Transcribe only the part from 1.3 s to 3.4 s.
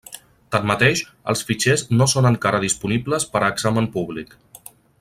els fitxers no són encara disponibles